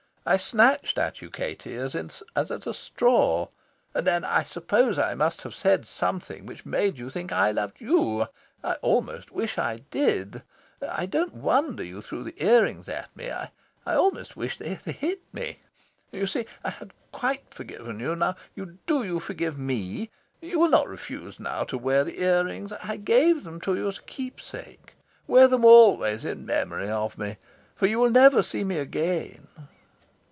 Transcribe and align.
I 0.23 0.37
snatched 0.37 0.99
at 0.99 1.23
you, 1.23 1.31
Katie, 1.31 1.73
as 1.73 1.95
at 1.95 2.21
a 2.67 2.73
straw. 2.75 3.47
And 3.95 4.05
then, 4.05 4.23
I 4.23 4.43
suppose, 4.43 4.99
I 4.99 5.15
must 5.15 5.41
have 5.41 5.55
said 5.55 5.87
something 5.87 6.45
which 6.45 6.63
made 6.63 6.99
you 6.99 7.09
think 7.09 7.31
I 7.33 7.49
loved 7.49 7.81
you. 7.81 8.27
I 8.63 8.73
almost 8.83 9.31
wish 9.31 9.57
I 9.57 9.77
did. 9.89 10.43
I 10.79 11.07
don't 11.07 11.33
wonder 11.33 11.83
you 11.83 12.03
threw 12.03 12.23
the 12.23 12.35
ear 12.37 12.61
rings 12.61 12.87
at 12.87 13.09
me. 13.17 13.31
I 13.31 13.49
I 13.83 13.95
almost 13.95 14.37
wish 14.37 14.59
they 14.59 14.75
had 14.75 14.93
hit 14.97 15.21
me... 15.33 15.57
You 16.11 16.27
see, 16.27 16.45
I 16.63 16.69
have 16.69 16.91
quite 17.11 17.51
forgiven 17.51 17.99
you. 17.99 18.15
Now 18.15 18.35
do 18.85 19.03
you 19.03 19.19
forgive 19.19 19.57
me. 19.57 20.11
You 20.39 20.59
will 20.59 20.69
not 20.69 20.87
refuse 20.87 21.39
now 21.39 21.63
to 21.63 21.79
wear 21.79 22.03
the 22.03 22.21
ear 22.21 22.45
rings. 22.45 22.71
I 22.83 22.97
gave 22.97 23.43
them 23.43 23.59
to 23.61 23.73
you 23.75 23.89
as 23.89 23.97
a 23.97 24.03
keepsake. 24.03 24.93
Wear 25.25 25.47
them 25.47 25.65
always 25.65 26.23
in 26.23 26.45
memory 26.45 26.91
of 26.91 27.17
me. 27.17 27.37
For 27.75 27.87
you 27.87 27.97
will 27.99 28.11
never 28.11 28.43
see 28.43 28.63
me 28.63 28.77
again." 28.77 29.47